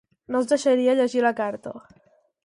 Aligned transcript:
No 0.35 0.37
els 0.39 0.47
deixaria 0.51 0.95
llegir 0.99 1.21
la 1.25 1.33
carta. 1.41 1.75